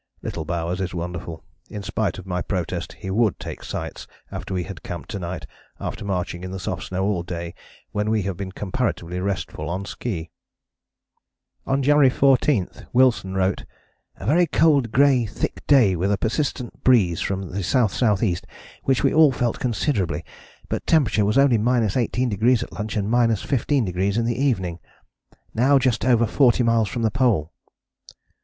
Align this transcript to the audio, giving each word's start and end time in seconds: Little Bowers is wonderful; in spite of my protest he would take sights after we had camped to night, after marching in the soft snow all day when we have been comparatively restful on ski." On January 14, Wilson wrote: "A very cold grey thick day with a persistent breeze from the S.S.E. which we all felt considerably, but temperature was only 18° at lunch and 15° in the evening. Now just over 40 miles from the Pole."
Little 0.23 0.45
Bowers 0.45 0.81
is 0.81 0.95
wonderful; 0.95 1.43
in 1.69 1.83
spite 1.83 2.17
of 2.17 2.25
my 2.25 2.41
protest 2.41 2.93
he 2.93 3.11
would 3.11 3.39
take 3.39 3.63
sights 3.63 4.07
after 4.31 4.51
we 4.51 4.63
had 4.63 4.81
camped 4.81 5.09
to 5.11 5.19
night, 5.19 5.45
after 5.79 6.03
marching 6.03 6.43
in 6.43 6.49
the 6.49 6.59
soft 6.59 6.85
snow 6.85 7.05
all 7.05 7.21
day 7.21 7.53
when 7.91 8.09
we 8.09 8.23
have 8.23 8.35
been 8.35 8.51
comparatively 8.51 9.19
restful 9.19 9.69
on 9.69 9.85
ski." 9.85 10.31
On 11.67 11.83
January 11.83 12.09
14, 12.09 12.69
Wilson 12.91 13.35
wrote: 13.35 13.63
"A 14.15 14.25
very 14.25 14.47
cold 14.47 14.91
grey 14.91 15.27
thick 15.27 15.61
day 15.67 15.95
with 15.95 16.11
a 16.11 16.17
persistent 16.17 16.83
breeze 16.83 17.21
from 17.21 17.51
the 17.51 17.59
S.S.E. 17.59 18.37
which 18.81 19.03
we 19.03 19.13
all 19.13 19.31
felt 19.31 19.59
considerably, 19.59 20.25
but 20.67 20.87
temperature 20.87 21.25
was 21.25 21.37
only 21.37 21.59
18° 21.59 22.63
at 22.63 22.71
lunch 22.73 22.97
and 22.97 23.07
15° 23.13 24.17
in 24.17 24.25
the 24.25 24.35
evening. 24.41 24.79
Now 25.53 25.77
just 25.77 26.03
over 26.03 26.25
40 26.25 26.63
miles 26.63 26.89
from 26.89 27.03
the 27.03 27.11
Pole." 27.11 27.53